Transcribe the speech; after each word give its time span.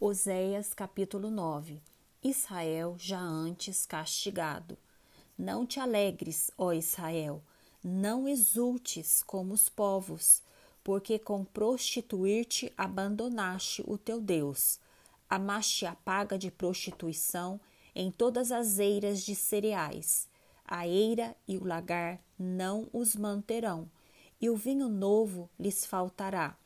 Oséias 0.00 0.74
capítulo 0.74 1.30
9 1.30 1.80
Israel 2.20 2.96
já 2.98 3.20
antes 3.20 3.86
castigado. 3.86 4.76
Não 5.38 5.64
te 5.64 5.78
alegres, 5.78 6.50
ó 6.58 6.72
Israel, 6.72 7.40
não 7.82 8.26
exultes 8.26 9.22
como 9.22 9.54
os 9.54 9.68
povos, 9.68 10.42
porque 10.82 11.16
com 11.16 11.44
prostituir-te 11.44 12.72
abandonaste 12.76 13.84
o 13.86 13.96
teu 13.96 14.20
Deus. 14.20 14.80
Amaste 15.30 15.86
a 15.86 15.94
paga 15.94 16.36
de 16.36 16.50
prostituição 16.50 17.60
em 17.94 18.10
todas 18.10 18.50
as 18.50 18.80
eiras 18.80 19.22
de 19.22 19.36
cereais. 19.36 20.28
A 20.66 20.88
eira 20.88 21.36
e 21.46 21.56
o 21.56 21.64
lagar 21.64 22.18
não 22.36 22.88
os 22.92 23.14
manterão, 23.14 23.88
e 24.40 24.50
o 24.50 24.56
vinho 24.56 24.88
novo 24.88 25.48
lhes 25.56 25.86
faltará 25.86 26.58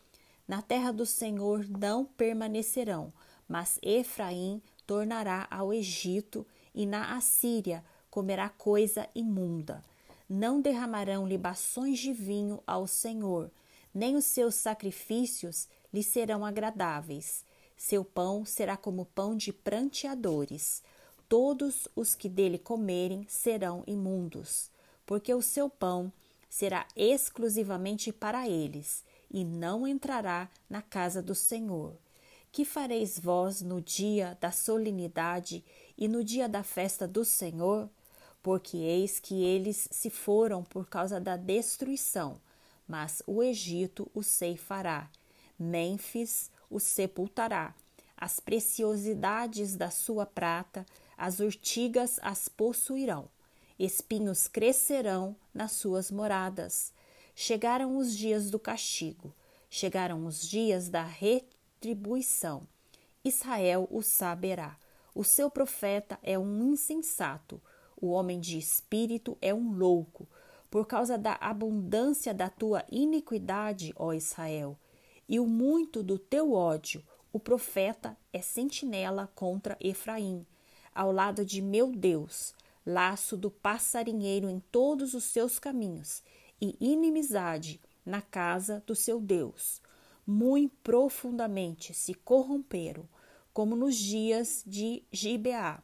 na 0.48 0.62
terra 0.62 0.90
do 0.90 1.04
Senhor 1.04 1.68
não 1.68 2.06
permanecerão, 2.06 3.12
mas 3.46 3.78
Efraim 3.82 4.62
tornará 4.86 5.46
ao 5.50 5.74
Egito 5.74 6.46
e 6.74 6.86
na 6.86 7.14
Assíria 7.14 7.84
comerá 8.10 8.48
coisa 8.48 9.06
imunda. 9.14 9.84
Não 10.26 10.60
derramarão 10.60 11.28
libações 11.28 11.98
de 11.98 12.14
vinho 12.14 12.62
ao 12.66 12.86
Senhor, 12.86 13.50
nem 13.92 14.16
os 14.16 14.24
seus 14.24 14.54
sacrifícios 14.54 15.68
lhe 15.92 16.02
serão 16.02 16.44
agradáveis. 16.44 17.44
Seu 17.76 18.02
pão 18.02 18.44
será 18.46 18.76
como 18.76 19.04
pão 19.04 19.36
de 19.36 19.52
pranteadores. 19.52 20.82
Todos 21.28 21.86
os 21.94 22.14
que 22.14 22.28
dele 22.28 22.58
comerem 22.58 23.26
serão 23.28 23.84
imundos, 23.86 24.70
porque 25.04 25.32
o 25.34 25.42
seu 25.42 25.68
pão 25.68 26.10
será 26.48 26.86
exclusivamente 26.96 28.10
para 28.12 28.48
eles 28.48 29.04
e 29.30 29.44
não 29.44 29.86
entrará 29.86 30.48
na 30.68 30.82
casa 30.82 31.22
do 31.22 31.34
Senhor. 31.34 31.96
Que 32.50 32.64
fareis 32.64 33.18
vós 33.18 33.60
no 33.60 33.80
dia 33.80 34.36
da 34.40 34.50
solenidade 34.50 35.64
e 35.96 36.08
no 36.08 36.24
dia 36.24 36.48
da 36.48 36.62
festa 36.62 37.06
do 37.06 37.24
Senhor? 37.24 37.88
Porque 38.42 38.76
eis 38.76 39.20
que 39.20 39.44
eles 39.44 39.88
se 39.90 40.10
foram 40.10 40.64
por 40.64 40.88
causa 40.88 41.20
da 41.20 41.36
destruição, 41.36 42.40
mas 42.86 43.22
o 43.26 43.42
Egito 43.42 44.10
o 44.14 44.22
ceifará, 44.22 45.10
Mênfis 45.58 46.50
o 46.70 46.78
sepultará, 46.78 47.74
as 48.16 48.40
preciosidades 48.40 49.76
da 49.76 49.90
sua 49.90 50.24
prata, 50.24 50.86
as 51.16 51.40
urtigas 51.40 52.18
as 52.22 52.48
possuirão, 52.48 53.28
espinhos 53.78 54.48
crescerão 54.48 55.36
nas 55.52 55.72
suas 55.72 56.10
moradas, 56.10 56.92
Chegaram 57.40 57.96
os 57.96 58.16
dias 58.16 58.50
do 58.50 58.58
castigo, 58.58 59.32
chegaram 59.70 60.26
os 60.26 60.42
dias 60.42 60.88
da 60.88 61.04
retribuição. 61.04 62.66
Israel 63.24 63.86
o 63.92 64.02
saberá. 64.02 64.76
O 65.14 65.22
seu 65.22 65.48
profeta 65.48 66.18
é 66.20 66.36
um 66.36 66.72
insensato, 66.72 67.62
o 67.96 68.08
homem 68.08 68.40
de 68.40 68.58
espírito 68.58 69.38
é 69.40 69.54
um 69.54 69.70
louco, 69.70 70.26
por 70.68 70.84
causa 70.84 71.16
da 71.16 71.34
abundância 71.40 72.34
da 72.34 72.50
tua 72.50 72.84
iniquidade, 72.90 73.92
ó 73.94 74.12
Israel, 74.12 74.76
e 75.28 75.38
o 75.38 75.46
muito 75.46 76.02
do 76.02 76.18
teu 76.18 76.52
ódio. 76.52 77.04
O 77.32 77.38
profeta 77.38 78.18
é 78.32 78.40
sentinela 78.40 79.30
contra 79.36 79.78
Efraim, 79.78 80.44
ao 80.92 81.12
lado 81.12 81.44
de 81.44 81.62
meu 81.62 81.92
Deus, 81.92 82.52
laço 82.84 83.36
do 83.36 83.48
passarinheiro 83.48 84.50
em 84.50 84.58
todos 84.72 85.14
os 85.14 85.22
seus 85.22 85.60
caminhos, 85.60 86.20
e 86.60 86.76
inimizade 86.80 87.80
na 88.04 88.20
casa 88.20 88.82
do 88.86 88.94
seu 88.94 89.20
Deus. 89.20 89.80
Muito 90.26 90.76
profundamente 90.82 91.94
se 91.94 92.14
corromperam, 92.14 93.08
como 93.52 93.74
nos 93.74 93.96
dias 93.96 94.62
de 94.66 95.02
Gibeá. 95.10 95.82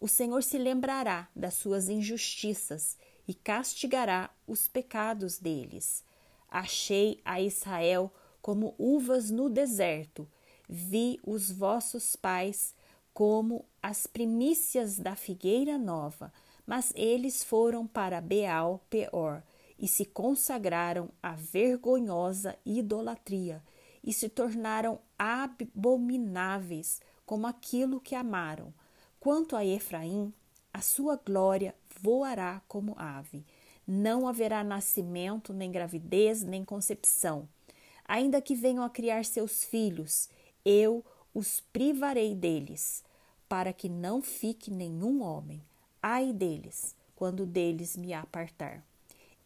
O 0.00 0.08
Senhor 0.08 0.42
se 0.42 0.58
lembrará 0.58 1.28
das 1.34 1.54
suas 1.54 1.88
injustiças 1.88 2.96
e 3.26 3.34
castigará 3.34 4.30
os 4.46 4.68
pecados 4.68 5.38
deles. 5.38 6.04
Achei 6.48 7.20
a 7.24 7.40
Israel 7.40 8.12
como 8.40 8.74
uvas 8.78 9.30
no 9.30 9.50
deserto, 9.50 10.28
vi 10.68 11.18
os 11.24 11.50
vossos 11.50 12.14
pais 12.14 12.74
como 13.12 13.64
as 13.82 14.06
primícias 14.06 14.98
da 14.98 15.16
figueira 15.16 15.78
nova, 15.78 16.32
mas 16.66 16.92
eles 16.94 17.42
foram 17.42 17.86
para 17.86 18.20
Beal 18.20 18.84
Peor 18.90 19.42
e 19.78 19.86
se 19.86 20.04
consagraram 20.04 21.10
à 21.22 21.32
vergonhosa 21.32 22.56
idolatria 22.64 23.62
e 24.02 24.12
se 24.12 24.28
tornaram 24.28 25.00
abomináveis 25.18 27.00
como 27.26 27.46
aquilo 27.46 28.00
que 28.00 28.14
amaram. 28.14 28.72
Quanto 29.18 29.56
a 29.56 29.64
Efraim, 29.64 30.32
a 30.72 30.80
sua 30.80 31.16
glória 31.16 31.74
voará 32.00 32.62
como 32.68 32.94
ave. 32.96 33.44
Não 33.86 34.28
haverá 34.28 34.62
nascimento, 34.62 35.52
nem 35.52 35.70
gravidez, 35.70 36.42
nem 36.42 36.64
concepção. 36.64 37.48
Ainda 38.04 38.40
que 38.40 38.54
venham 38.54 38.84
a 38.84 38.90
criar 38.90 39.24
seus 39.24 39.64
filhos, 39.64 40.28
eu 40.64 41.04
os 41.34 41.60
privarei 41.72 42.34
deles, 42.34 43.04
para 43.48 43.72
que 43.72 43.88
não 43.88 44.22
fique 44.22 44.70
nenhum 44.70 45.22
homem. 45.22 45.62
Ai 46.00 46.32
deles, 46.32 46.94
quando 47.14 47.44
deles 47.44 47.96
me 47.96 48.12
apartar. 48.14 48.84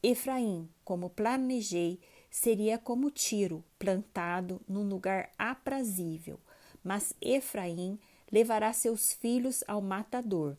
Efraim, 0.02 0.66
como 0.82 1.10
planejei, 1.10 2.00
seria 2.30 2.78
como 2.78 3.10
tiro 3.10 3.62
plantado 3.78 4.60
num 4.66 4.88
lugar 4.88 5.30
aprazível, 5.36 6.40
mas 6.82 7.12
Efraim 7.20 7.98
levará 8.32 8.72
seus 8.72 9.12
filhos 9.12 9.62
ao 9.68 9.82
matador. 9.82 10.56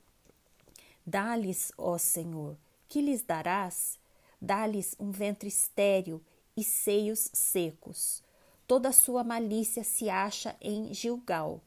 Dá-lhes, 1.04 1.72
ó 1.76 1.98
Senhor, 1.98 2.56
que 2.88 3.02
lhes 3.02 3.24
darás? 3.24 3.98
Dá-lhes 4.40 4.96
um 5.00 5.10
ventre 5.10 5.48
estéril 5.48 6.22
e 6.56 6.64
seios 6.64 7.32
secos. 7.34 8.22
Toda 8.68 8.90
a 8.90 8.94
sua 8.94 9.24
malícia 9.24 9.84
se 9.84 10.08
acha 10.08 10.56
em 10.62 10.94
Gilgal, 10.94 11.62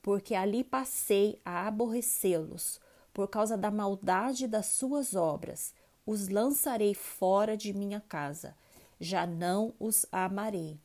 porque 0.00 0.34
ali 0.34 0.62
passei 0.62 1.40
a 1.44 1.66
aborrecê-los, 1.66 2.80
por 3.12 3.26
causa 3.28 3.56
da 3.56 3.70
maldade 3.70 4.46
das 4.46 4.66
suas 4.66 5.14
obras 5.16 5.74
os 6.06 6.28
lançarei 6.28 6.94
fora 6.94 7.56
de 7.56 7.72
minha 7.72 8.00
casa, 8.00 8.56
já 9.00 9.26
não 9.26 9.74
os 9.78 10.06
amarei. 10.12 10.78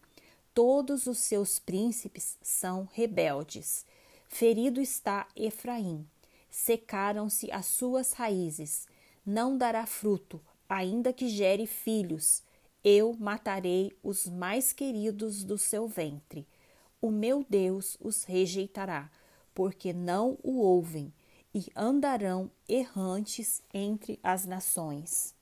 Todos 0.53 1.05
os 1.05 1.19
seus 1.19 1.59
príncipes 1.59 2.37
são 2.41 2.89
rebeldes. 2.91 3.85
Ferido 4.27 4.81
está 4.81 5.27
Efraim, 5.35 6.05
secaram-se 6.49 7.51
as 7.51 7.67
suas 7.67 8.13
raízes, 8.13 8.87
não 9.25 9.57
dará 9.57 9.85
fruto, 9.85 10.41
ainda 10.67 11.13
que 11.13 11.29
gere 11.29 11.67
filhos. 11.67 12.41
Eu 12.83 13.15
matarei 13.19 13.95
os 14.01 14.25
mais 14.25 14.73
queridos 14.73 15.43
do 15.43 15.57
seu 15.57 15.87
ventre. 15.87 16.47
O 16.99 17.11
meu 17.11 17.45
Deus 17.47 17.95
os 18.01 18.23
rejeitará, 18.23 19.09
porque 19.53 19.93
não 19.93 20.37
o 20.41 20.59
ouvem 20.59 21.13
e 21.53 21.65
andarão 21.75 22.49
errantes 22.67 23.61
entre 23.73 24.19
as 24.23 24.45
nações. 24.45 25.35